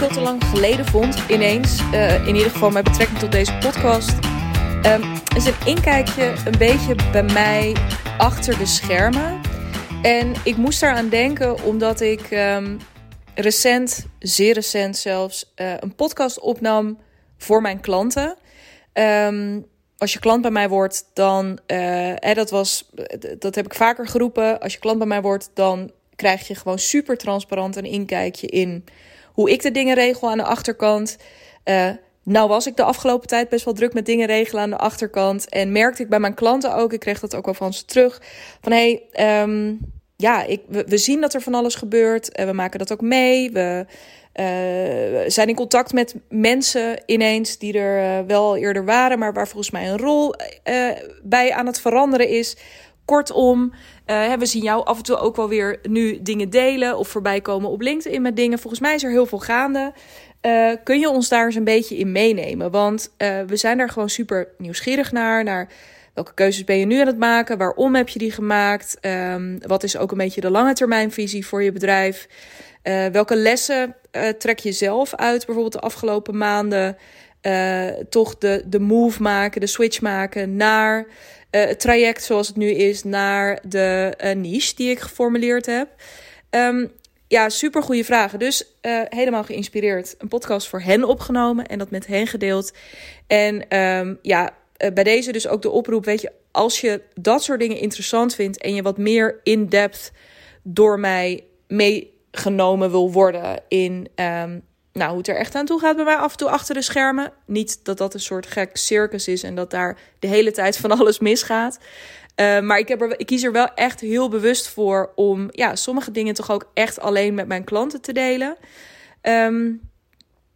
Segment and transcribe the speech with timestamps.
[0.00, 4.12] veel te lang geleden vond, ineens, uh, in ieder geval met betrekking tot deze podcast,
[4.86, 5.02] um,
[5.36, 7.76] is een inkijkje een beetje bij mij
[8.18, 9.40] achter de schermen.
[10.02, 12.78] En ik moest daaraan denken omdat ik um,
[13.34, 16.98] recent, zeer recent zelfs, uh, een podcast opnam
[17.38, 18.36] voor mijn klanten.
[18.92, 19.66] Um,
[19.98, 22.90] als je klant bij mij wordt, dan, uh, dat was,
[23.38, 24.60] dat heb ik vaker geroepen.
[24.60, 28.84] Als je klant bij mij wordt, dan krijg je gewoon super transparant een inkijkje in
[29.40, 31.16] hoe ik de dingen regel aan de achterkant.
[31.64, 31.90] Uh,
[32.22, 35.48] nou was ik de afgelopen tijd best wel druk met dingen regelen aan de achterkant.
[35.48, 38.22] En merkte ik bij mijn klanten ook, ik kreeg dat ook al van ze terug.
[38.60, 39.78] Van hé, hey, um,
[40.16, 42.32] ja, ik, we, zien dat er van alles gebeurt.
[42.32, 43.50] En we maken dat ook mee.
[43.50, 43.86] We
[44.34, 49.48] uh, zijn in contact met mensen ineens die er uh, wel eerder waren, maar waar
[49.48, 50.34] volgens mij een rol
[51.22, 52.56] bij aan het veranderen is.
[53.10, 53.72] Kortom,
[54.06, 57.40] uh, we zien jou af en toe ook wel weer nu dingen delen of voorbij
[57.40, 58.58] komen op LinkedIn met dingen.
[58.58, 59.92] Volgens mij is er heel veel gaande.
[60.42, 62.70] Uh, kun je ons daar eens een beetje in meenemen?
[62.70, 65.44] Want uh, we zijn daar gewoon super nieuwsgierig naar.
[65.44, 65.68] Naar
[66.14, 67.58] welke keuzes ben je nu aan het maken?
[67.58, 68.98] Waarom heb je die gemaakt?
[69.00, 72.28] Um, wat is ook een beetje de lange termijnvisie voor je bedrijf?
[73.12, 73.96] Welke lessen
[74.38, 76.96] trek je zelf uit, bijvoorbeeld de afgelopen maanden?
[78.08, 81.06] toch de, de move maken, de switch maken naar
[81.50, 85.88] het traject zoals het nu is naar de uh, niche die ik geformuleerd heb?
[86.50, 86.92] Um,
[87.28, 88.38] ja, super goede vragen.
[88.38, 90.14] Dus uh, helemaal geïnspireerd.
[90.18, 92.72] Een podcast voor hen opgenomen en dat met hen gedeeld.
[93.26, 94.50] En um, ja,
[94.94, 96.04] bij deze dus ook de oproep.
[96.04, 100.12] Weet je, als je dat soort dingen interessant vindt en je wat meer in-depth
[100.62, 104.62] door mij meegenomen wil worden in um,
[104.92, 106.82] nou, hoe het er echt aan toe gaat bij mij af en toe achter de
[106.82, 107.32] schermen.
[107.46, 110.90] Niet dat dat een soort gek circus is en dat daar de hele tijd van
[110.98, 111.78] alles misgaat.
[112.36, 115.76] Uh, maar ik, heb er, ik kies er wel echt heel bewust voor om ja,
[115.76, 118.56] sommige dingen toch ook echt alleen met mijn klanten te delen.
[119.22, 119.88] Um,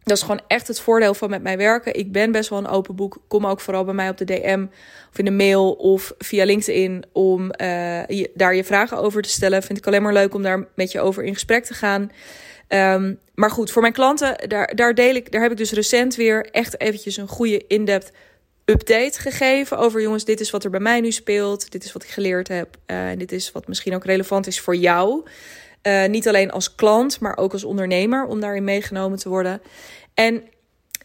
[0.03, 1.95] dat is gewoon echt het voordeel van met mij werken.
[1.95, 3.17] Ik ben best wel een open boek.
[3.27, 4.65] Kom ook vooral bij mij op de DM
[5.11, 7.41] of in de mail of via LinkedIn om
[8.07, 9.63] je, daar je vragen over te stellen.
[9.63, 12.11] Vind ik alleen maar leuk om daar met je over in gesprek te gaan.
[12.69, 16.15] Um, maar goed, voor mijn klanten, daar, daar, deel ik, daar heb ik dus recent
[16.15, 18.11] weer echt eventjes een goede in-depth
[18.65, 22.03] update gegeven over jongens, dit is wat er bij mij nu speelt, dit is wat
[22.03, 25.23] ik geleerd heb uh, en dit is wat misschien ook relevant is voor jou.
[25.83, 29.61] Uh, niet alleen als klant, maar ook als ondernemer om daarin meegenomen te worden.
[30.13, 30.43] En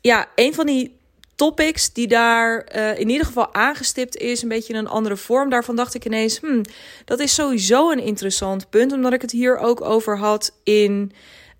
[0.01, 0.99] ja, een van die
[1.35, 5.51] topics die daar uh, in ieder geval aangestipt is, een beetje in een andere vorm.
[5.51, 6.63] Daarvan dacht ik ineens, hmm,
[7.05, 11.13] dat is sowieso een interessant punt, omdat ik het hier ook over had in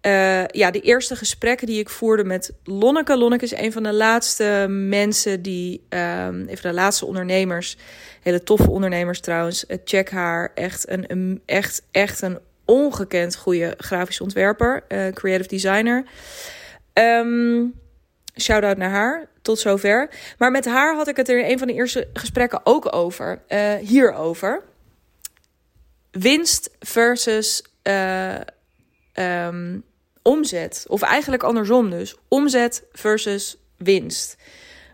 [0.07, 3.17] uh, ja, de eerste gesprekken die ik voerde met Lonneke.
[3.17, 5.83] Lonneke is een van de laatste mensen die,
[6.47, 7.77] even de laatste ondernemers,
[8.23, 9.65] hele toffe ondernemers trouwens.
[9.69, 15.49] Uh, check haar, echt een, een, echt, echt een ongekend goede grafisch ontwerper, uh, creative
[15.49, 16.05] designer.
[16.95, 17.75] Um,
[18.37, 20.11] shout out naar haar, tot zover.
[20.39, 23.43] Maar met haar had ik het er in een van de eerste gesprekken ook over,
[23.81, 24.63] hierover.
[26.11, 27.65] Winst versus
[29.15, 29.83] um,
[30.23, 30.85] omzet.
[30.89, 32.17] Of eigenlijk andersom dus.
[32.29, 34.37] Omzet versus winst.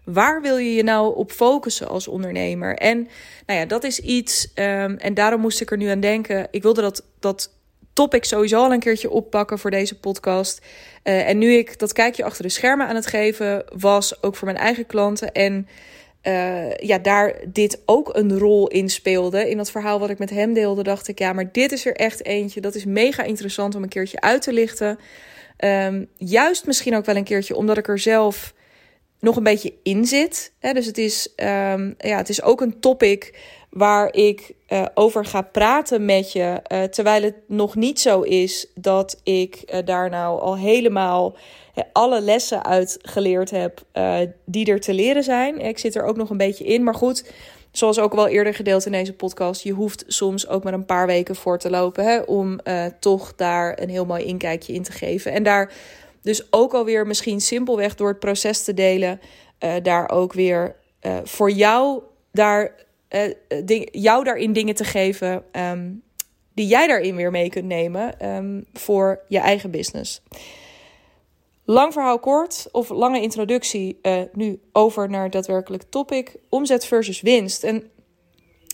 [0.04, 2.76] Waar wil je je nou op focussen als ondernemer?
[2.76, 3.08] En
[3.46, 4.48] nou ja, dat is iets.
[4.54, 6.48] Um, en daarom moest ik er nu aan denken.
[6.50, 7.50] Ik wilde dat, dat
[7.92, 10.60] topic sowieso al een keertje oppakken voor deze podcast.
[11.04, 14.46] Uh, en nu ik dat kijkje achter de schermen aan het geven was, ook voor
[14.46, 15.32] mijn eigen klanten.
[15.32, 15.68] En
[16.28, 19.50] uh, ja, daar dit ook een rol in speelde.
[19.50, 21.96] In dat verhaal wat ik met hem deelde, dacht ik, ja, maar dit is er
[21.96, 22.60] echt eentje.
[22.60, 24.98] Dat is mega interessant om een keertje uit te lichten.
[25.64, 28.54] Um, juist misschien ook wel een keertje, omdat ik er zelf
[29.20, 30.52] nog een beetje in zit.
[30.58, 30.72] Hè?
[30.72, 33.38] Dus het is, um, ja, het is ook een topic
[33.70, 36.60] waar ik uh, over ga praten met je.
[36.72, 41.36] Uh, terwijl het nog niet zo is dat ik daar nou al helemaal
[41.92, 43.82] alle lessen uit geleerd heb
[44.44, 45.58] die er te leren zijn.
[45.58, 46.84] Ik zit er ook nog een beetje in.
[46.84, 47.30] Maar goed,
[47.70, 51.06] zoals ook wel eerder gedeeld in deze podcast, je hoeft soms ook maar een paar
[51.06, 52.60] weken voor te lopen hè, om
[53.00, 55.32] toch daar een heel mooi inkijkje in te geven.
[55.32, 55.72] En daar
[56.22, 59.20] dus ook alweer misschien simpelweg door het proces te delen,
[59.82, 60.76] daar ook weer
[61.24, 62.02] voor jou
[62.32, 62.74] daar
[63.64, 66.02] ding, jou daarin dingen te geven um,
[66.54, 70.22] die jij daarin weer mee kunt nemen um, voor je eigen business.
[71.68, 73.98] Lang verhaal kort of lange introductie.
[74.02, 77.64] Uh, nu over naar daadwerkelijk topic: omzet versus winst.
[77.64, 77.90] En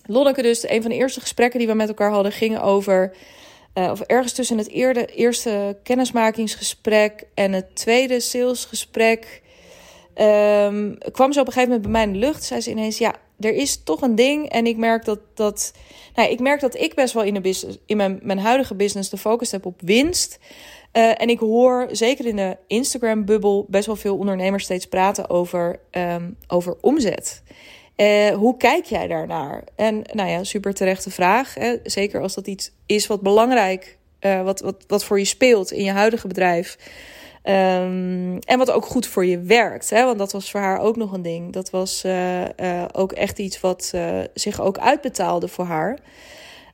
[0.07, 3.17] Lonneke, dus een van de eerste gesprekken die we met elkaar hadden, gingen over.
[3.75, 4.69] Uh, of ergens tussen het
[5.15, 9.43] eerste kennismakingsgesprek en het tweede salesgesprek.
[10.17, 12.45] Um, kwam ze op een gegeven moment bij mij in de lucht.
[12.45, 14.49] Zei ze ineens: Ja, er is toch een ding.
[14.49, 15.73] En ik merk dat, dat,
[16.15, 17.55] nou, ik, merk dat ik best wel in,
[17.87, 20.39] in mijn, mijn huidige business de focus heb op winst.
[20.93, 26.31] En ik hoor zeker in de Instagram-bubbel best wel veel ondernemers steeds praten over, ehm,
[26.47, 27.43] over omzet.
[28.35, 29.65] hoe kijk jij daarnaar?
[29.77, 31.55] En nou ja, super terechte vraag.
[31.55, 31.77] Hè?
[31.85, 35.93] Zeker als dat iets is wat belangrijk, wat, wat, wat voor je speelt in je
[35.93, 36.77] huidige bedrijf.
[37.45, 39.91] Um, en wat ook goed voor je werkt.
[39.91, 40.05] Hè?
[40.05, 41.53] Want dat was voor haar ook nog een ding.
[41.53, 45.99] Dat was uh, uh, ook echt iets wat uh, zich ook uitbetaalde voor haar.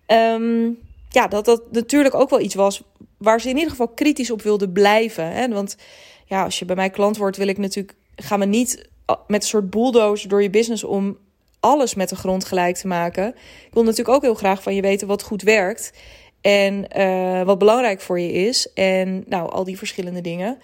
[0.07, 0.79] Um,
[1.19, 2.83] ja, dat dat natuurlijk ook wel iets was
[3.17, 5.33] waar ze in ieder geval kritisch op wilde blijven.
[5.33, 5.49] Hè?
[5.49, 5.77] Want
[6.25, 7.97] ja, als je bij mij klant wordt, wil ik natuurlijk.
[8.17, 8.89] Ga me niet
[9.27, 11.19] met een soort bulldozer door je business om
[11.61, 13.29] alles met de grond gelijk te maken.
[13.67, 15.93] Ik wil natuurlijk ook heel graag van je weten wat goed werkt.
[16.41, 18.73] En uh, wat belangrijk voor je is.
[18.73, 20.59] En nou, al die verschillende dingen.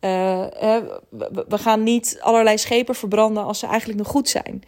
[0.00, 0.46] Uh,
[1.48, 4.62] we gaan niet allerlei schepen verbranden als ze eigenlijk nog goed zijn.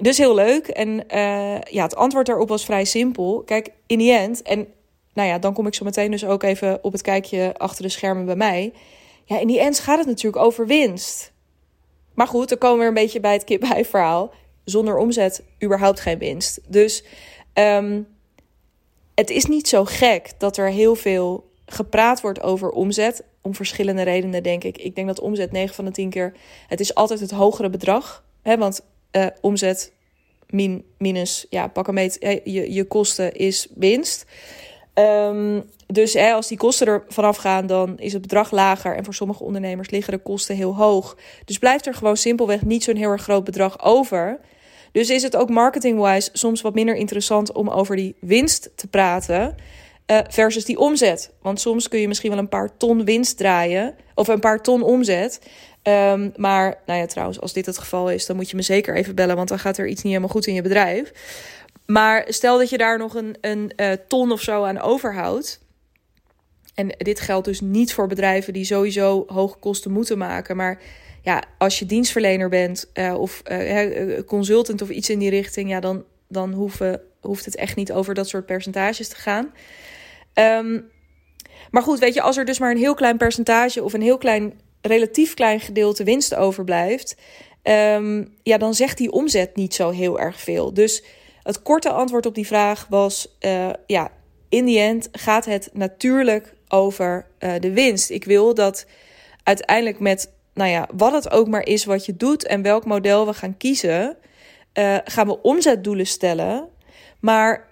[0.00, 0.68] Dus heel leuk.
[0.68, 3.42] En uh, ja, het antwoord daarop was vrij simpel.
[3.44, 4.66] Kijk, in die end, en
[5.12, 7.88] nou ja, dan kom ik zo meteen dus ook even op het kijkje achter de
[7.88, 8.72] schermen bij mij.
[9.24, 11.32] Ja, in die end gaat het natuurlijk over winst.
[12.14, 14.32] Maar goed, dan komen we weer een beetje bij het kip-bij verhaal.
[14.64, 16.60] Zonder omzet überhaupt geen winst.
[16.66, 17.04] Dus
[17.54, 18.06] um,
[19.14, 23.24] het is niet zo gek dat er heel veel gepraat wordt over omzet.
[23.42, 24.78] Om verschillende redenen, denk ik.
[24.78, 26.32] Ik denk dat omzet 9 van de 10 keer.
[26.68, 28.24] Het is altijd het hogere bedrag.
[28.42, 28.80] Hè, want
[29.16, 29.92] uh, omzet
[30.48, 34.24] min, minus, ja, pak een meet, je, je kosten is winst.
[34.94, 38.96] Um, dus hè, als die kosten er vanaf gaan, dan is het bedrag lager.
[38.96, 41.16] En voor sommige ondernemers liggen de kosten heel hoog.
[41.44, 44.40] Dus blijft er gewoon simpelweg niet zo'n heel erg groot bedrag over.
[44.92, 49.54] Dus is het ook marketing-wise soms wat minder interessant om over die winst te praten.
[50.06, 51.30] Uh, versus die omzet.
[51.42, 53.94] Want soms kun je misschien wel een paar ton winst draaien.
[54.14, 55.40] Of een paar ton omzet.
[55.88, 58.94] Um, maar, nou ja, trouwens, als dit het geval is, dan moet je me zeker
[58.94, 59.36] even bellen.
[59.36, 61.12] Want dan gaat er iets niet helemaal goed in je bedrijf.
[61.86, 65.60] Maar stel dat je daar nog een, een uh, ton of zo aan overhoudt.
[66.74, 70.56] En dit geldt dus niet voor bedrijven die sowieso hoge kosten moeten maken.
[70.56, 70.80] Maar
[71.22, 75.80] ja, als je dienstverlener bent uh, of uh, consultant of iets in die richting, ja,
[75.80, 79.52] dan, dan hoeven, hoeft het echt niet over dat soort percentages te gaan.
[80.34, 80.92] Um,
[81.70, 84.18] maar goed, weet je, als er dus maar een heel klein percentage of een heel
[84.18, 87.16] klein, relatief klein gedeelte winst overblijft,
[87.62, 90.74] um, ja, dan zegt die omzet niet zo heel erg veel.
[90.74, 91.04] Dus
[91.42, 94.10] het korte antwoord op die vraag was: uh, ja,
[94.48, 97.26] in die end gaat het natuurlijk over
[97.60, 98.10] de winst.
[98.10, 98.86] Ik wil dat
[99.42, 103.26] uiteindelijk met nou ja, wat het ook maar is wat je doet en welk model
[103.26, 104.16] we gaan kiezen,
[104.78, 106.68] uh, gaan we omzetdoelen stellen.
[107.20, 107.68] Maar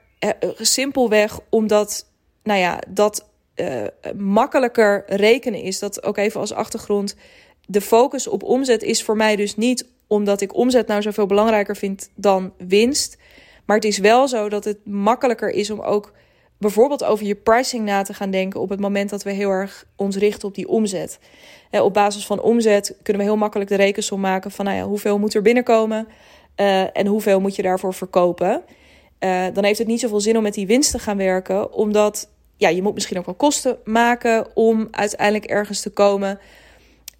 [0.58, 2.06] simpelweg omdat,
[2.43, 3.29] nou ja, dat
[3.62, 5.79] uh, makkelijker rekenen is.
[5.79, 7.17] Dat ook even als achtergrond.
[7.67, 11.76] De focus op omzet is voor mij dus niet omdat ik omzet nou zoveel belangrijker
[11.76, 13.19] vind dan winst.
[13.64, 16.12] Maar het is wel zo dat het makkelijker is om ook
[16.59, 19.87] bijvoorbeeld over je pricing na te gaan denken op het moment dat we heel erg
[19.97, 21.19] ons richten op die omzet.
[21.70, 25.19] op basis van omzet kunnen we heel makkelijk de rekensom maken van nou ja, hoeveel
[25.19, 26.08] moet er binnenkomen
[26.56, 28.62] uh, en hoeveel moet je daarvoor verkopen.
[29.53, 32.69] Dan heeft het niet zoveel zin om met die winst te gaan werken, omdat ja,
[32.69, 36.38] je moet misschien ook wel kosten maken om uiteindelijk ergens te komen.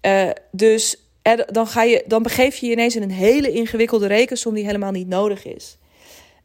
[0.05, 0.97] Uh, dus
[1.45, 4.91] dan, ga je, dan begeef je je ineens in een hele ingewikkelde rekensom die helemaal
[4.91, 5.77] niet nodig is.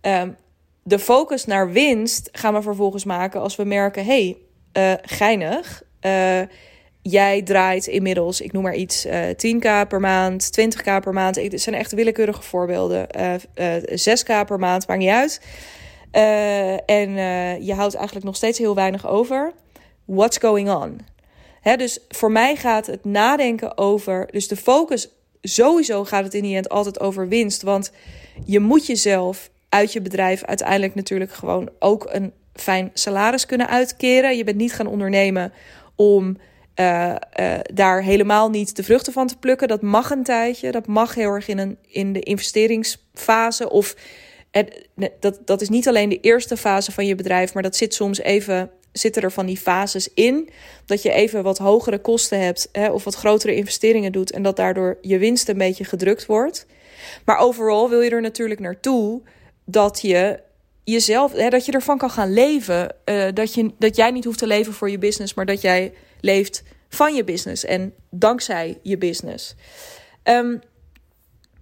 [0.02, 0.36] Um,
[0.82, 4.36] de focus naar winst gaan we vervolgens maken als we merken: hey,
[4.72, 5.82] uh, geinig.
[7.02, 11.36] Jij draait inmiddels, ik noem maar iets, uh, 10k per maand, 20k per maand.
[11.36, 13.06] Het zijn echt willekeurige voorbeelden.
[13.90, 15.40] 6k per maand, maakt niet uit.
[16.86, 17.10] En
[17.64, 19.52] je houdt eigenlijk nog steeds heel weinig over.
[20.04, 21.00] What's going on?
[21.60, 25.08] Hè, dus voor mij gaat het nadenken over, dus de focus,
[25.42, 27.62] sowieso gaat het in die end altijd over winst.
[27.62, 27.92] Want
[28.44, 34.36] je moet jezelf uit je bedrijf uiteindelijk natuurlijk gewoon ook een fijn salaris kunnen uitkeren.
[34.36, 35.52] Je bent niet gaan ondernemen
[35.96, 36.36] om
[36.76, 37.14] uh,
[37.74, 39.68] daar helemaal niet de vruchten van te plukken.
[39.68, 40.72] Dat mag een tijdje.
[40.72, 43.70] Dat mag heel erg in, een, in de investeringsfase.
[43.70, 43.94] Of
[44.50, 44.88] het,
[45.20, 48.18] dat, dat is niet alleen de eerste fase van je bedrijf, maar dat zit soms
[48.18, 48.70] even.
[48.92, 50.50] Zitten er van die fases in
[50.86, 54.56] dat je even wat hogere kosten hebt hè, of wat grotere investeringen doet en dat
[54.56, 56.66] daardoor je winst een beetje gedrukt wordt.
[57.24, 59.22] Maar overal wil je er natuurlijk naartoe
[59.64, 60.40] dat je
[60.84, 62.94] jezelf, hè, dat je ervan kan gaan leven.
[63.04, 65.92] Uh, dat, je, dat jij niet hoeft te leven voor je business, maar dat jij
[66.20, 69.54] leeft van je business en dankzij je business.
[70.24, 70.60] Um,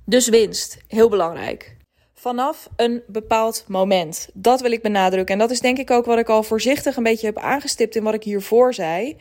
[0.05, 1.76] dus winst, heel belangrijk.
[2.19, 4.29] Vanaf een bepaald moment.
[4.33, 5.35] Dat wil ik benadrukken.
[5.35, 8.03] En dat is denk ik ook wat ik al voorzichtig een beetje heb aangestipt in
[8.03, 9.17] wat ik hiervoor zei.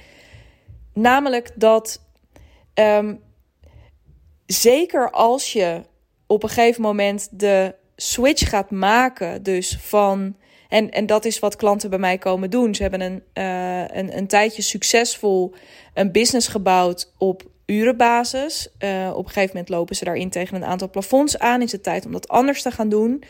[0.94, 2.02] Namelijk dat
[2.74, 3.22] um,
[4.46, 5.82] zeker als je
[6.28, 10.36] op een gegeven moment de switch gaat maken, dus van
[10.70, 12.76] En, en dat is wat klanten bij mij komen doen.
[12.76, 15.54] Ze hebben een, uh, een, een tijdje succesvol
[15.94, 18.70] een business gebouwd op urenbasis.
[18.80, 21.62] Uh, op een gegeven moment lopen ze daarin tegen een aantal plafonds aan.
[21.62, 23.24] Is het tijd om dat anders te gaan doen?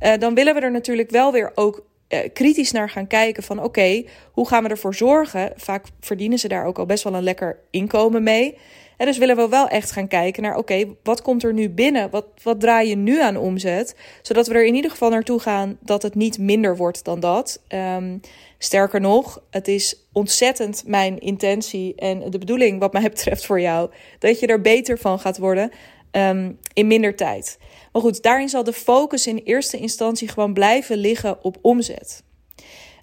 [0.00, 1.84] Uh, dan willen we er natuurlijk wel weer ook
[2.32, 5.52] kritisch naar gaan kijken van oké, hoe gaan we ervoor zorgen?
[5.56, 8.56] Vaak verdienen ze daar ook al best wel een lekker inkomen mee.
[8.96, 12.10] En dus willen we wel echt gaan kijken naar, oké, wat komt er nu binnen?
[12.10, 13.96] Wat, wat draai je nu aan omzet?
[14.22, 17.62] Zodat we er in ieder geval naartoe gaan dat het niet minder wordt dan dat.
[17.68, 18.20] Um,
[18.58, 23.90] sterker nog, het is ontzettend mijn intentie en de bedoeling wat mij betreft voor jou,
[24.18, 25.70] dat je er beter van gaat worden
[26.10, 27.58] um, in minder tijd.
[27.94, 32.22] Maar goed, daarin zal de focus in eerste instantie gewoon blijven liggen op omzet.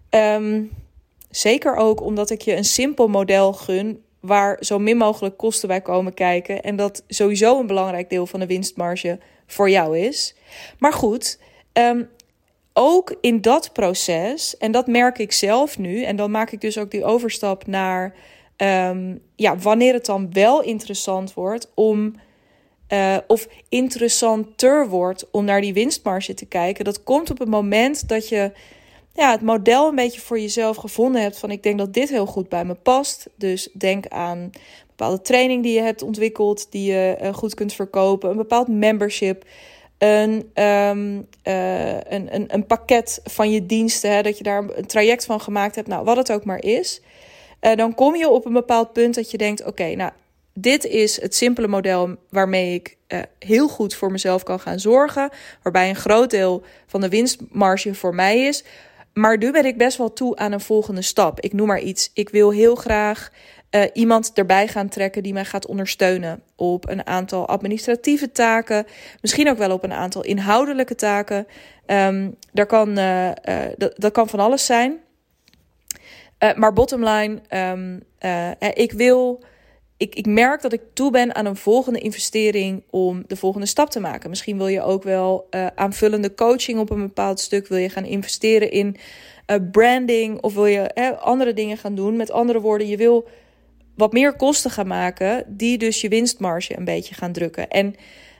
[0.09, 0.71] Um,
[1.29, 5.81] zeker ook omdat ik je een simpel model gun waar zo min mogelijk kosten bij
[5.81, 6.61] komen kijken.
[6.61, 10.35] En dat sowieso een belangrijk deel van de winstmarge voor jou is.
[10.79, 11.39] Maar goed,
[11.73, 12.09] um,
[12.73, 16.77] ook in dat proces, en dat merk ik zelf nu, en dan maak ik dus
[16.77, 18.15] ook die overstap naar
[18.57, 22.15] um, ja, wanneer het dan wel interessant wordt om.
[22.93, 26.85] Uh, of interessanter wordt om naar die winstmarge te kijken.
[26.85, 28.51] Dat komt op het moment dat je
[29.13, 32.25] ja, het model een beetje voor jezelf gevonden hebt van ik denk dat dit heel
[32.25, 33.29] goed bij me past.
[33.35, 34.51] Dus denk aan
[34.87, 39.45] bepaalde training die je hebt ontwikkeld, die je uh, goed kunt verkopen, een bepaald membership,
[39.97, 40.31] een,
[40.63, 45.25] um, uh, een, een, een pakket van je diensten, hè, dat je daar een traject
[45.25, 47.01] van gemaakt hebt, nou wat het ook maar is.
[47.75, 50.11] Dan kom je op een bepaald punt dat je denkt: oké, nou
[50.53, 55.29] dit is het simpele model waarmee ik uh, heel goed voor mezelf kan gaan zorgen.
[55.61, 58.63] Waarbij een groot deel van de winstmarge voor mij is.
[59.13, 61.39] Maar nu ben ik best wel toe aan een volgende stap.
[61.39, 62.11] Ik noem maar iets.
[62.13, 63.31] Ik wil heel graag
[63.71, 68.85] uh, iemand erbij gaan trekken die mij gaat ondersteunen op een aantal administratieve taken.
[69.21, 71.47] Misschien ook wel op een aantal inhoudelijke taken.
[71.85, 73.29] Um, daar kan, uh,
[73.77, 74.99] dat, kan van alles zijn.
[76.55, 78.03] maar bottom line, um,
[78.73, 79.43] ik wil
[80.01, 83.89] ik, ik merk dat ik toe ben aan een volgende investering om de volgende stap
[83.89, 84.29] te maken.
[84.29, 87.67] Misschien wil je ook wel uh, aanvullende coaching op een bepaald stuk.
[87.67, 88.95] Wil je gaan investeren in
[89.47, 92.15] uh, branding of wil je andere dingen gaan doen.
[92.15, 93.27] Met andere woorden, je wil
[93.95, 97.69] wat meer kosten gaan maken die dus je winstmarge een beetje gaan drukken.
[97.69, 97.95] En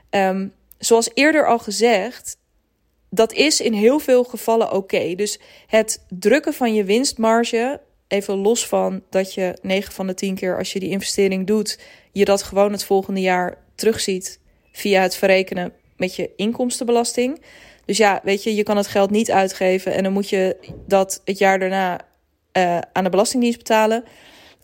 [0.09, 2.37] um, zoals eerder al gezegd,
[3.09, 5.15] dat is in heel veel gevallen oké.
[5.15, 10.35] Dus het drukken van je winstmarge even los van dat je 9 van de 10
[10.35, 11.79] keer als je die investering doet,
[12.11, 14.39] je dat gewoon het volgende jaar terugziet
[14.71, 17.41] via het verrekenen met je inkomstenbelasting.
[17.85, 21.21] Dus ja, weet je, je kan het geld niet uitgeven en dan moet je dat
[21.25, 21.99] het jaar daarna
[22.57, 24.03] uh, aan de Belastingdienst betalen.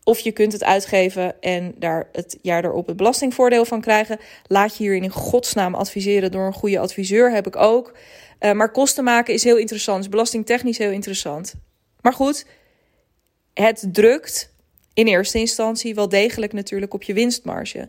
[0.03, 4.19] Of je kunt het uitgeven en daar het jaar erop het belastingvoordeel van krijgen.
[4.47, 7.93] Laat je hierin in godsnaam adviseren door een goede adviseur, heb ik ook.
[8.39, 11.53] Uh, maar kosten maken is heel interessant, is belastingtechnisch heel interessant.
[12.01, 12.45] Maar goed,
[13.63, 14.53] het drukt
[14.93, 17.87] in eerste instantie wel degelijk natuurlijk op je winstmarge.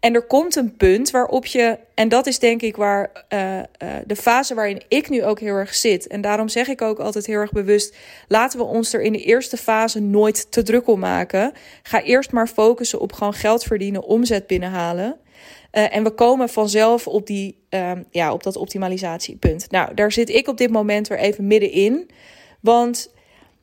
[0.00, 3.62] En er komt een punt waarop je, en dat is denk ik waar uh, uh,
[4.06, 6.06] de fase waarin ik nu ook heel erg zit.
[6.06, 7.96] En daarom zeg ik ook altijd heel erg bewust:
[8.28, 11.52] laten we ons er in de eerste fase nooit te druk om maken.
[11.82, 15.16] Ga eerst maar focussen op gewoon geld verdienen, omzet binnenhalen.
[15.72, 17.58] Uh, en we komen vanzelf op, die,
[18.10, 19.70] ja, op dat optimalisatiepunt.
[19.70, 22.10] Nou, daar zit ik op dit moment weer even middenin.
[22.60, 23.10] Want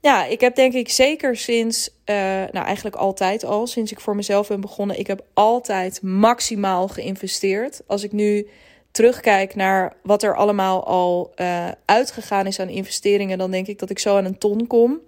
[0.04, 2.16] ja, ik heb denk ik zeker sinds, uh,
[2.52, 7.82] nou eigenlijk altijd al, sinds ik voor mezelf ben begonnen, ik heb altijd maximaal geïnvesteerd.
[7.88, 8.48] Als ik nu
[8.92, 13.90] terugkijk naar wat er allemaal al uh, uitgegaan is aan investeringen, dan denk ik dat
[13.90, 15.00] ik zo aan een ton kom.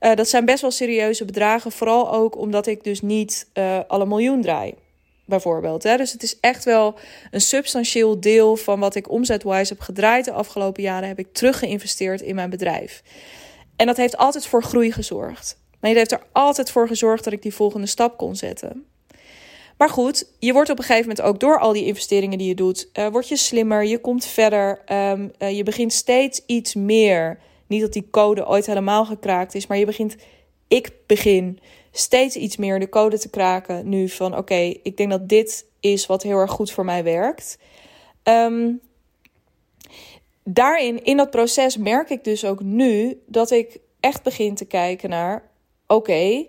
[0.00, 3.48] Uh, dat zijn best wel serieuze bedragen, vooral ook omdat ik dus niet
[3.86, 4.74] alle miljoen draai.
[5.24, 5.82] Bijvoorbeeld.
[5.82, 5.96] Hè?
[5.96, 6.98] Dus het is echt wel
[7.30, 12.20] een substantieel deel van wat ik omzetwise heb gedraaid de afgelopen jaren, heb ik teruggeïnvesteerd
[12.20, 13.02] in mijn bedrijf.
[13.80, 15.58] En dat heeft altijd voor groei gezorgd.
[15.80, 18.84] Maar het heeft er altijd voor gezorgd dat ik die volgende stap kon zetten.
[19.78, 22.54] Maar goed, je wordt op een gegeven moment ook door al die investeringen die je
[22.54, 27.38] doet, uh, word je slimmer, je komt verder, um, uh, je begint steeds iets meer.
[27.66, 30.16] Niet dat die code ooit helemaal gekraakt is, maar je begint,
[30.68, 31.58] ik begin
[31.92, 36.06] steeds iets meer de code te kraken nu van oké, ik denk dat dit is
[36.06, 37.58] wat heel erg goed voor mij werkt.
[38.24, 38.80] Um,
[40.54, 45.10] daarin, in dat proces, merk ik dus ook nu dat ik echt begin te kijken
[45.10, 45.42] naar:
[45.86, 46.46] oké,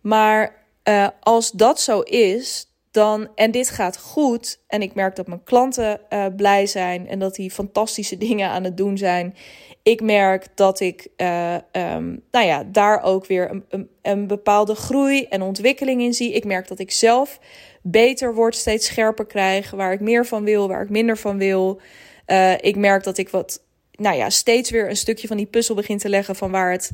[0.00, 5.26] maar uh, als dat zo is, dan, en dit gaat goed, en ik merk dat
[5.26, 9.34] mijn klanten uh, blij zijn en dat die fantastische dingen aan het doen zijn.
[9.82, 14.74] Ik merk dat ik uh, um, nou ja, daar ook weer een, een, een, bepaalde
[14.74, 16.32] groei en ontwikkeling in zie.
[16.32, 17.38] Ik merk dat ik zelf
[17.82, 21.80] beter word, steeds scherper krijg, waar ik meer van wil, waar ik minder van wil.
[22.26, 23.62] Uh, ik merk dat ik wat
[23.96, 26.90] nou ja, steeds weer een stukje van die puzzel begin te leggen van waar het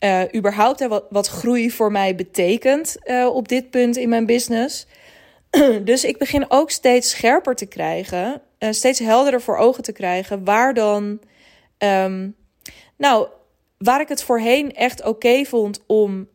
[0.00, 4.26] uh, überhaupt en wat, wat groei voor mij betekent uh, op dit punt in mijn
[4.26, 4.86] business.
[5.84, 10.74] dus ik begin ook steeds scherper te krijgen, steeds helderder voor ogen te krijgen, waar
[10.74, 11.20] dan,
[11.78, 12.36] um,
[12.96, 13.28] nou,
[13.78, 16.28] waar ik het voorheen echt oké vond om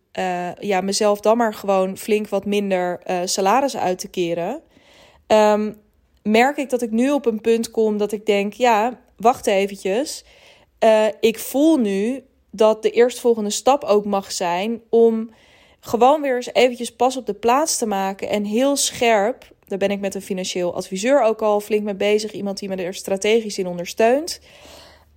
[0.59, 4.61] ja, mezelf dan maar gewoon flink wat minder salaris uit te keren.
[5.27, 5.75] Um,
[6.23, 10.23] merk ik dat ik nu op een punt kom dat ik denk, ja, wacht eventjes.
[10.83, 15.29] Uh, ik voel nu dat de eerstvolgende stap ook mag zijn om
[15.79, 19.51] gewoon weer eens eventjes pas op de plaats te maken en heel scherp.
[19.67, 22.31] Daar ben ik met een financieel adviseur ook al flink mee bezig.
[22.31, 24.39] Iemand die me er strategisch in ondersteunt.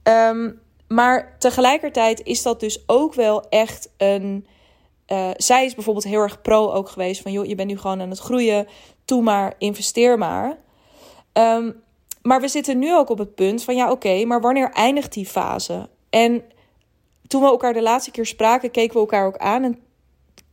[0.03, 4.47] Um, maar tegelijkertijd is dat dus ook wel echt een.
[5.09, 8.01] Uh, zij is bijvoorbeeld heel erg pro ook geweest van joh, je bent nu gewoon
[8.01, 8.67] aan het groeien.
[9.05, 10.59] Doe maar, investeer maar.
[11.33, 11.83] Um,
[12.23, 15.27] maar we zitten nu ook op het punt van ja, oké, maar wanneer eindigt die
[15.27, 15.89] fase?
[16.11, 16.43] En
[17.27, 19.79] toen we elkaar de laatste keer spraken, keken we elkaar ook aan en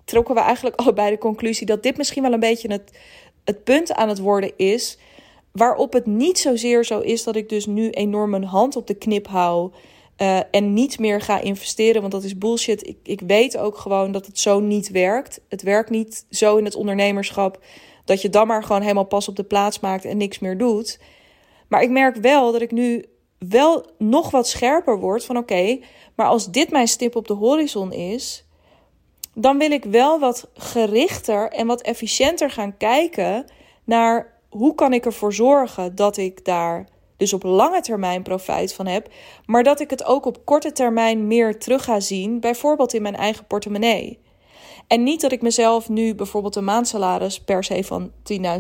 [0.06, 2.98] trokken we eigenlijk allebei de conclusie dat dit misschien wel een beetje het,
[3.44, 4.98] het punt aan het worden is.
[5.52, 8.94] Waarop het niet zozeer zo is dat ik dus nu enorm mijn hand op de
[8.94, 9.72] knip hou.
[10.22, 12.88] Uh, en niet meer ga investeren, want dat is bullshit.
[12.88, 15.42] Ik, ik weet ook gewoon dat het zo niet werkt.
[15.50, 17.60] Het werkt niet zo in het ondernemerschap
[18.10, 21.00] dat je dan maar gewoon helemaal pas op de plaats maakt en niks meer doet.
[21.68, 23.06] Maar ik merk wel dat ik nu
[23.38, 25.80] wel nog wat scherper word van oké,
[26.16, 28.46] maar als dit mijn stip op de horizon is,
[29.34, 33.46] dan wil ik wel wat gerichter en wat efficiënter gaan kijken
[33.84, 36.88] naar hoe kan ik ervoor zorgen dat ik daar
[37.18, 39.08] dus op lange termijn profijt van heb,
[39.46, 43.16] maar dat ik het ook op korte termijn meer terug ga zien, bijvoorbeeld in mijn
[43.16, 44.20] eigen portemonnee.
[44.90, 48.12] En niet dat ik mezelf nu bijvoorbeeld een maandsalaris per se van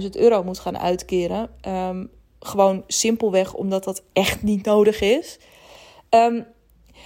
[0.01, 1.49] 10.000 euro moet gaan uitkeren.
[1.61, 2.05] Ehm,
[2.39, 5.39] gewoon simpelweg omdat dat echt niet nodig is.
[6.09, 6.45] Um,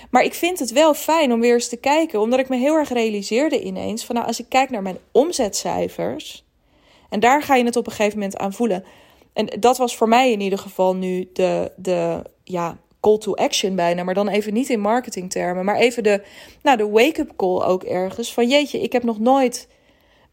[0.10, 2.76] maar ik vind het wel fijn om weer eens te kijken, omdat ik me heel
[2.76, 6.46] erg realiseerde ineens van nou, als ik kijk naar mijn omzetcijfers,
[7.10, 8.84] en daar ga je het op een gegeven moment aan voelen.
[9.34, 13.76] En dat was voor mij in ieder geval nu de, de ja, call to action
[13.76, 16.24] bijna, maar dan even niet in marketingtermen, maar even de,
[16.62, 19.68] nou, de wake-up call ook ergens van jeetje, ik heb nog nooit,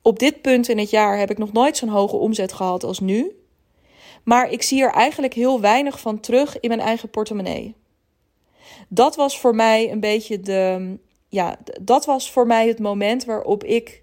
[0.02, 3.00] op dit punt in het jaar heb ik nog nooit zo'n hoge omzet gehad als
[3.00, 3.34] nu.
[4.22, 7.74] Maar ik zie er eigenlijk heel weinig van terug in mijn eigen portemonnee.
[8.88, 10.96] Dat was voor mij een beetje de.
[11.28, 14.02] Ja, dat was voor mij het moment waarop ik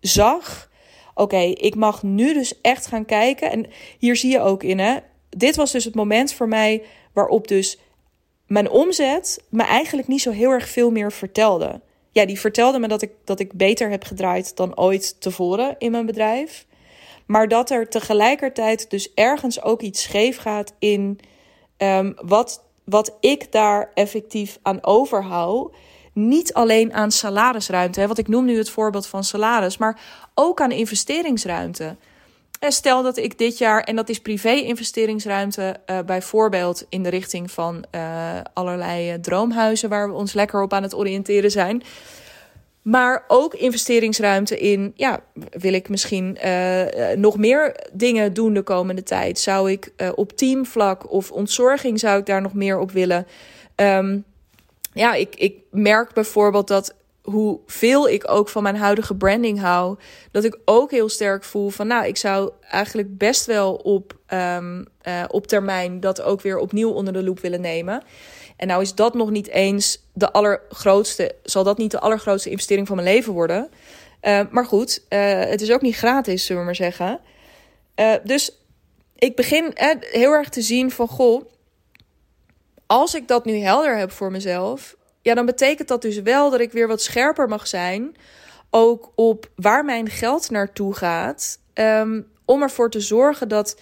[0.00, 0.70] zag.
[1.14, 3.50] Oké, ik mag nu dus echt gaan kijken.
[3.50, 3.66] En
[3.98, 4.96] hier zie je ook in, hè.
[5.28, 6.82] Dit was dus het moment voor mij
[7.16, 7.78] waarop dus
[8.46, 11.80] mijn omzet me eigenlijk niet zo heel erg veel meer vertelde.
[12.10, 15.90] Ja, die vertelde me dat ik, dat ik beter heb gedraaid dan ooit tevoren in
[15.90, 16.66] mijn bedrijf.
[17.26, 21.18] Maar dat er tegelijkertijd dus ergens ook iets scheef gaat in
[21.78, 25.74] um, wat, wat ik daar effectief aan overhoud.
[26.12, 30.00] Niet alleen aan salarisruimte, hè, want ik noem nu het voorbeeld van salaris, maar
[30.34, 31.96] ook aan investeringsruimte.
[32.58, 37.50] En stel dat ik dit jaar, en dat is privé-investeringsruimte, uh, bijvoorbeeld in de richting
[37.50, 41.82] van uh, allerlei uh, droomhuizen waar we ons lekker op aan het oriënteren zijn.
[42.82, 46.38] Maar ook investeringsruimte in, ja, wil ik misschien
[47.16, 49.38] nog meer dingen doen de komende tijd?
[49.38, 53.26] Zou ik op teamvlak of ontzorging zou ik daar nog meer op willen?
[53.76, 54.24] Um,
[54.92, 56.94] ja, ik, ik merk bijvoorbeeld dat
[57.26, 59.98] hoeveel ik ook van mijn huidige branding hou,
[60.30, 64.84] dat ik ook heel sterk voel van, nou, ik zou eigenlijk best wel op, um,
[65.02, 68.02] uh, op termijn dat ook weer opnieuw onder de loep willen nemen.
[68.56, 72.86] En nou is dat nog niet eens de allergrootste, zal dat niet de allergrootste investering
[72.86, 73.70] van mijn leven worden.
[74.22, 77.20] Uh, maar goed, uh, het is ook niet gratis, zullen we maar zeggen.
[78.24, 78.58] Dus
[79.14, 81.44] ik begin heel erg te zien van, goh,
[82.86, 86.60] als ik dat nu helder heb voor mezelf, ja, dan betekent dat dus wel dat
[86.60, 88.16] ik weer wat scherper mag zijn.
[88.70, 91.58] Ook op waar mijn geld naartoe gaat.
[91.74, 93.80] Um, om ervoor te zorgen dat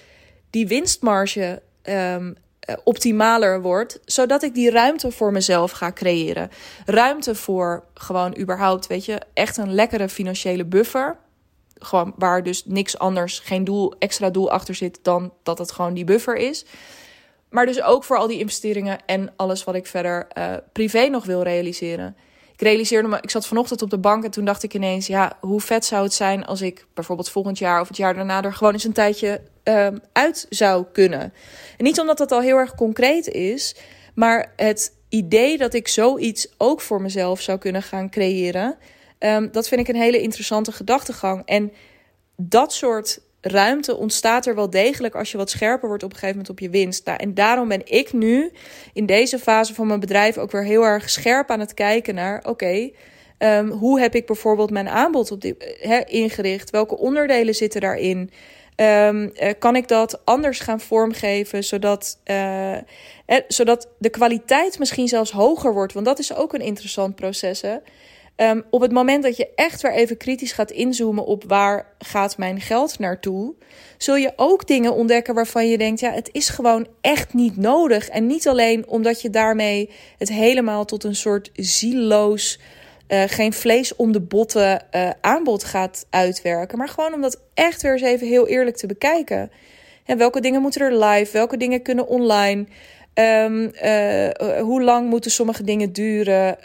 [0.51, 2.37] die winstmarge um,
[2.69, 6.51] uh, optimaler wordt, zodat ik die ruimte voor mezelf ga creëren.
[6.87, 11.17] Ruimte voor gewoon überhaupt, weet je, echt een lekkere financiële buffer.
[11.79, 15.95] Gewoon waar dus niks anders, geen doel, extra doel achter zit dan dat het gewoon
[15.95, 16.65] die buffer is.
[17.55, 21.25] Maar dus ook voor al die investeringen en alles wat ik verder uh, privé nog
[21.25, 22.17] wil realiseren.
[22.53, 25.37] Ik realiseerde me, ik zat vanochtend op de bank en toen dacht ik ineens, ja,
[25.41, 28.53] hoe vet zou het zijn als ik bijvoorbeeld volgend jaar of het jaar daarna er
[28.53, 31.21] gewoon eens een tijdje um, uit zou kunnen.
[31.77, 33.77] En niet omdat dat al heel erg concreet is,
[34.15, 38.77] maar het idee dat ik zoiets ook voor mezelf zou kunnen gaan creëren,
[39.19, 41.43] um, dat vind ik een hele interessante gedachtegang.
[41.45, 41.73] En
[42.37, 46.37] dat soort ruimte ontstaat er wel degelijk als je wat scherper wordt op een gegeven
[46.37, 47.07] moment op je winst.
[47.07, 48.53] Nou, en daarom ben ik nu
[48.93, 52.45] in deze fase van mijn bedrijf ook weer heel erg scherp aan het kijken naar:
[52.47, 52.91] oké,
[53.39, 55.57] ehm, hoe heb ik bijvoorbeeld mijn aanbod op die,
[56.07, 56.71] ingericht?
[56.71, 58.31] Welke onderdelen zitten daarin?
[58.77, 62.77] Um, kan ik dat anders gaan vormgeven, zodat, uh,
[63.49, 65.93] zodat de kwaliteit misschien zelfs hoger wordt?
[65.93, 67.61] Want dat is ook een interessant proces.
[67.61, 67.77] Hè?
[68.37, 72.39] Um, op het moment dat je echt weer even kritisch gaat inzoomen op waar gaat
[72.39, 73.55] mijn geld naartoe,
[73.99, 78.09] zul je ook dingen ontdekken waarvan je denkt, ja, het is gewoon echt niet nodig.
[78.09, 82.61] En niet alleen omdat je daarmee het helemaal tot een soort zieloos
[83.09, 86.79] uh, geen vlees om de botten uh, aanbod gaat uitwerken.
[86.79, 89.51] Maar gewoon om dat echt weer eens even heel eerlijk te bekijken.
[90.05, 91.33] En welke dingen moeten er live?
[91.33, 92.67] Welke dingen kunnen online?
[93.15, 94.29] Um, uh,
[94.61, 96.57] hoe lang moeten sommige dingen duren?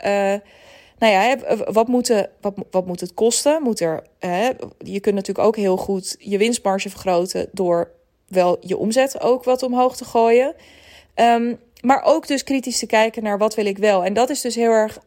[0.99, 1.37] Nou ja,
[1.71, 3.61] wat, moet, wat, wat moet het kosten?
[3.63, 4.03] Moet er,
[4.77, 7.91] je kunt natuurlijk ook heel goed je winstmarge vergroten door
[8.27, 10.55] wel je omzet ook wat omhoog te gooien.
[11.15, 14.03] Um, maar ook dus kritisch te kijken naar wat wil ik wel.
[14.03, 14.99] En dat is dus heel erg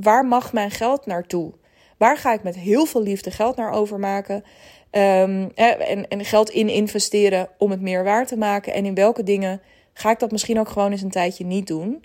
[0.00, 1.52] waar mag mijn geld naartoe?
[1.96, 4.44] Waar ga ik met heel veel liefde geld naar overmaken?
[4.90, 8.72] Um, en, en geld in investeren om het meer waard te maken?
[8.72, 9.60] En in welke dingen
[9.92, 12.04] ga ik dat misschien ook gewoon eens een tijdje niet doen?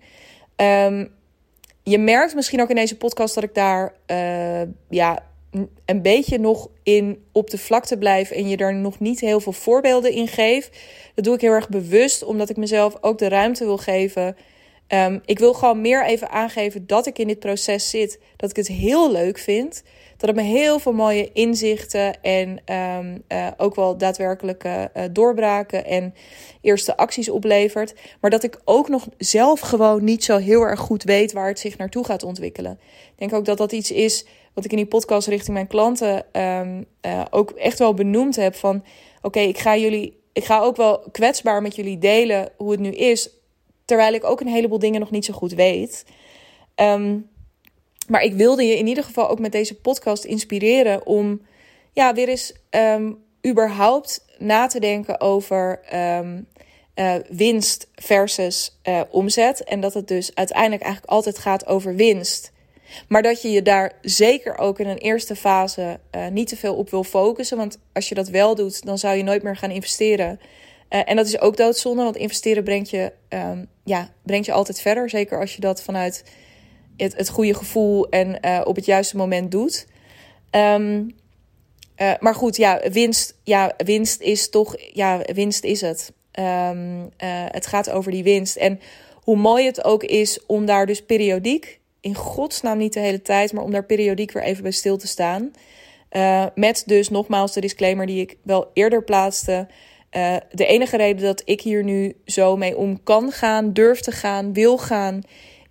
[0.56, 1.14] Um,
[1.84, 5.24] je merkt misschien ook in deze podcast dat ik daar uh, ja,
[5.86, 9.54] een beetje nog in op de vlakte blijf en je daar nog niet heel veel
[9.54, 10.70] voorbeelden in geef.
[11.16, 14.36] Dat doe ik heel erg bewust, omdat ik mezelf ook de ruimte wil geven
[14.94, 18.20] Um, ik wil gewoon meer even aangeven dat ik in dit proces zit.
[18.36, 19.84] Dat ik het heel leuk vind.
[20.18, 25.86] Dat het me heel veel mooie inzichten en um, uh, ook wel daadwerkelijke uh, doorbraken
[25.86, 26.14] en
[26.62, 27.94] eerste acties oplevert.
[28.22, 31.60] Maar dat ik ook nog zelf gewoon niet zo heel erg goed weet waar het
[31.60, 32.80] zich naartoe gaat ontwikkelen.
[33.12, 36.42] Ik denk ook dat dat iets is wat ik in die podcast richting mijn klanten
[36.42, 38.56] um, uh, ook echt wel benoemd heb.
[38.56, 38.84] Van
[39.22, 40.20] oké, ik ga jullie.
[40.34, 43.41] Ik ga ook wel kwetsbaar met jullie delen hoe het nu is
[43.92, 46.06] Terwijl ik ook een heleboel dingen nog niet zo goed weet.
[46.76, 47.30] Um,
[48.08, 51.42] maar ik wilde je in ieder geval ook met deze podcast inspireren om
[51.94, 56.48] ja, weer eens um, überhaupt na te denken over um,
[56.96, 59.64] uh, winst versus uh, omzet.
[59.64, 62.52] En dat het dus uiteindelijk eigenlijk altijd gaat over winst.
[63.08, 66.76] Maar dat je je daar zeker ook in een eerste fase uh, niet te veel
[66.76, 67.58] op wil focussen.
[67.58, 70.40] Want als je dat wel doet, dan zou je nooit meer gaan investeren.
[70.94, 74.82] Uh, en dat is ook doodzonde, want investeren brengt je, um, ja, brengt je altijd
[74.82, 75.10] verder.
[75.10, 76.24] Zeker als je dat vanuit
[76.98, 79.88] het, het goede gevoel en uh, op het juiste moment doet.
[80.52, 81.16] Um,
[81.98, 86.14] uh, maar goed, ja winst, ja, winst is toch, ja, winst is het.
[86.40, 87.10] Um,
[87.48, 88.56] het gaat over die winst.
[88.56, 88.80] En
[89.14, 93.54] hoe mooi het ook is om daar dus periodiek, in godsnaam niet de hele tijd,
[93.54, 95.52] maar om daar periodiek weer even bij stil te staan.
[96.56, 99.68] met dus nogmaals de disclaimer die ik wel eerder plaatste.
[100.18, 104.12] Uh, de enige reden dat ik hier nu zo mee om kan gaan, durf te
[104.12, 105.22] gaan, wil gaan,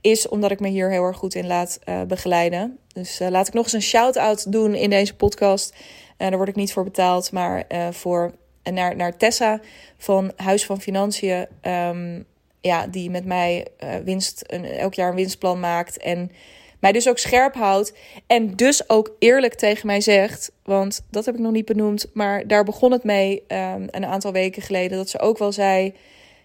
[0.01, 2.79] is omdat ik me hier heel erg goed in laat uh, begeleiden.
[2.93, 5.77] Dus uh, laat ik nog eens een shout-out doen in deze podcast.
[6.17, 9.61] daar word ik niet voor betaald, maar voor, naar, naar Tessa
[9.97, 11.47] van Huis van Financiën.
[11.63, 12.27] Um,
[12.61, 13.67] ja, die met mij
[14.05, 15.97] winst, een, elk jaar een winstplan maakt.
[15.97, 16.31] En
[16.81, 17.95] mij dus ook scherp houdt.
[18.27, 20.53] En dus ook eerlijk tegen mij zegt.
[20.65, 22.07] Want dat heb ik nog niet benoemd.
[22.15, 24.99] Maar daar begon het mee um, een aantal weken geleden.
[24.99, 25.95] Dat ze ook wel zei: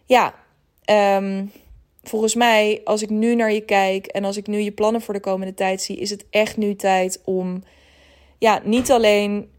[0.06, 0.34] Ja,
[1.18, 1.52] um,
[2.04, 4.06] volgens mij, als ik nu naar je kijk.
[4.06, 5.98] En als ik nu je plannen voor de komende tijd zie.
[5.98, 7.64] Is het echt nu tijd om.
[8.38, 9.50] Ja, niet alleen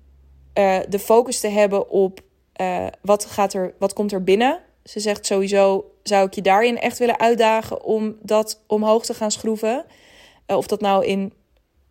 [0.58, 2.20] uh, de focus te hebben op.
[2.60, 4.60] Uh, wat, gaat er, wat komt er binnen?
[4.84, 9.30] Ze zegt sowieso zou ik je daarin echt willen uitdagen om dat omhoog te gaan
[9.30, 9.84] schroeven.
[10.46, 11.32] Uh, of dat nou in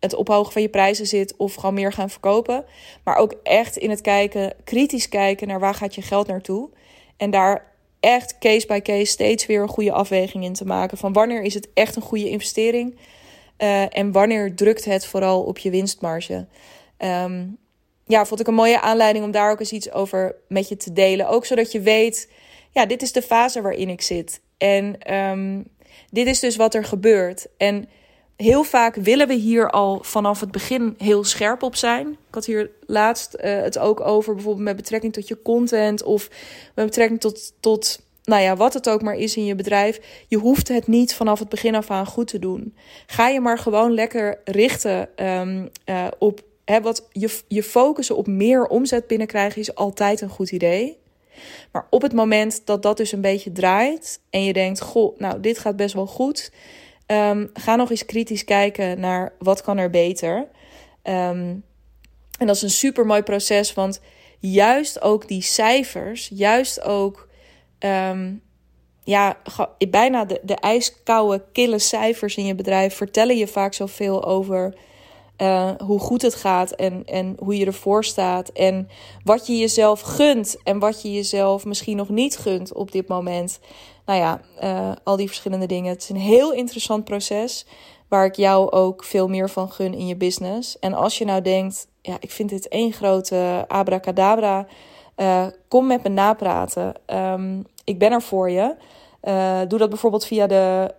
[0.00, 2.64] het ophogen van je prijzen zit of gewoon meer gaan verkopen.
[3.04, 6.70] Maar ook echt in het kijken, kritisch kijken naar waar gaat je geld naartoe.
[7.16, 10.98] En daar echt case by case steeds weer een goede afweging in te maken.
[10.98, 12.98] Van wanneer is het echt een goede investering?
[13.58, 16.46] Uh, en wanneer drukt het vooral op je winstmarge?
[16.98, 17.58] Um,
[18.04, 20.92] ja, vond ik een mooie aanleiding om daar ook eens iets over met je te
[20.92, 21.28] delen.
[21.28, 22.30] Ook zodat je weet,
[22.70, 24.40] ja, dit is de fase waarin ik zit.
[24.58, 25.64] En um,
[26.10, 27.46] dit is dus wat er gebeurt.
[27.56, 27.88] En
[28.36, 32.08] heel vaak willen we hier al vanaf het begin heel scherp op zijn.
[32.08, 36.28] Ik had hier laatst uh, het ook over, bijvoorbeeld met betrekking tot je content of
[36.74, 40.24] met betrekking tot, tot, nou ja, wat het ook maar is in je bedrijf.
[40.28, 42.74] Je hoeft het niet vanaf het begin af aan goed te doen.
[43.06, 48.26] Ga je maar gewoon lekker richten um, uh, op hè, wat je, je focussen op
[48.26, 50.98] meer omzet binnenkrijgen is altijd een goed idee.
[51.72, 55.40] Maar op het moment dat dat dus een beetje draait en je denkt, goh, nou,
[55.40, 56.50] dit gaat best wel goed
[57.06, 60.36] Um, ga nog eens kritisch kijken naar wat kan er beter.
[61.02, 61.64] Um,
[62.38, 64.00] en dat is een super mooi proces, want
[64.38, 67.28] juist ook die cijfers, juist ook
[67.78, 68.34] ehm,
[69.04, 69.36] ja,
[69.88, 74.74] bijna de, de ijskoude, kille cijfers in je bedrijf vertellen je vaak zoveel over
[75.38, 78.48] uh, hoe goed het gaat en, en hoe je ervoor staat.
[78.48, 78.88] En
[79.24, 83.60] wat je jezelf gunt en wat je jezelf misschien nog niet gunt op dit moment.
[84.06, 85.92] Nou ja, uh, al die verschillende dingen.
[85.92, 87.66] Het is een heel interessant proces
[88.08, 90.78] waar ik jou ook veel meer van gun in je business.
[90.78, 94.66] En als je nou denkt, ja, ik vind dit één grote abracadabra,
[95.16, 96.94] uh, kom met me napraten.
[97.06, 98.74] Um, ik ben er voor je.
[99.22, 100.94] Uh, doe dat bijvoorbeeld via de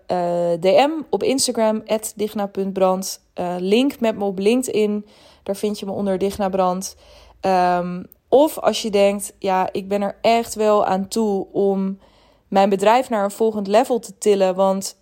[0.60, 1.84] DM op Instagram,
[2.15, 3.22] digna.brand.
[3.58, 5.06] Link met me op LinkedIn,
[5.43, 6.96] daar vind je me onder Dignabrand.
[7.41, 12.00] Um, of als je denkt, ja, ik ben er echt wel aan toe om
[12.48, 14.56] mijn bedrijf naar een volgend level te tillen.
[14.56, 14.98] Want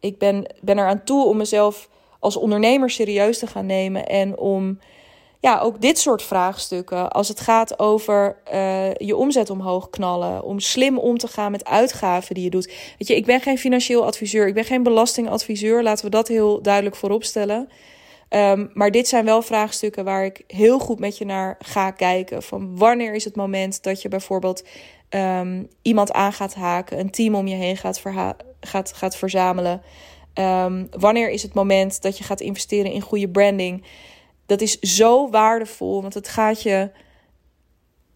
[0.00, 1.88] ik ben, ben er aan toe om mezelf
[2.20, 4.06] als ondernemer serieus te gaan nemen.
[4.06, 4.78] En om
[5.40, 7.10] ja, ook dit soort vraagstukken.
[7.10, 10.42] Als het gaat over uh, je omzet omhoog knallen.
[10.42, 12.72] Om slim om te gaan met uitgaven die je doet.
[12.98, 14.46] Weet je, ik ben geen financieel adviseur.
[14.46, 15.82] Ik ben geen belastingadviseur.
[15.82, 17.68] Laten we dat heel duidelijk vooropstellen.
[18.30, 22.42] Um, maar dit zijn wel vraagstukken waar ik heel goed met je naar ga kijken.
[22.42, 24.64] Van wanneer is het moment dat je bijvoorbeeld
[25.14, 28.02] um, iemand aan gaat haken, een team om je heen gaat,
[28.60, 29.82] gaat, gaat verzamelen.
[30.34, 33.84] Um, wanneer is het moment dat je gaat investeren in goede branding?
[34.46, 36.90] Dat is zo waardevol, want het gaat je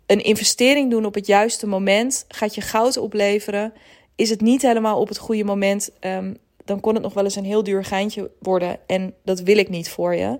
[0.06, 3.72] een investering doen op het juiste moment, gaat je goud opleveren.
[4.14, 7.36] Is het niet helemaal op het goede moment, um, dan kon het nog wel eens
[7.36, 8.78] een heel duur geintje worden.
[8.86, 10.38] En dat wil ik niet voor je.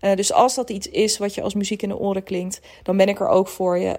[0.00, 2.96] Uh, dus als dat iets is wat je als muziek in de oren klinkt, dan
[2.96, 3.98] ben ik er ook voor je.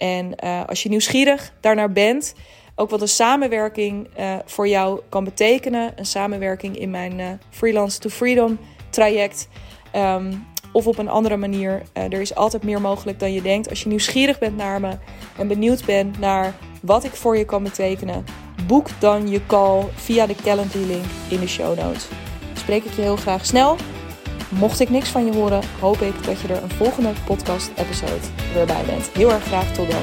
[0.00, 2.34] En uh, als je nieuwsgierig daarnaar bent,
[2.74, 5.92] ook wat een samenwerking uh, voor jou kan betekenen.
[5.96, 8.58] Een samenwerking in mijn Freelance to Freedom
[8.90, 9.48] traject.
[9.96, 11.82] Um, of op een andere manier.
[11.92, 13.68] Er is altijd meer mogelijk dan je denkt.
[13.68, 14.98] Als je nieuwsgierig bent naar me
[15.38, 18.24] en benieuwd bent naar wat ik voor je kan betekenen,
[18.66, 22.08] boek dan je call via de Calendly link in de show notes.
[22.54, 23.76] Spreek ik je heel graag snel.
[24.50, 28.20] Mocht ik niks van je horen, hoop ik dat je er een volgende podcast episode
[28.54, 29.10] weer bij bent.
[29.12, 30.02] Heel erg graag tot dan.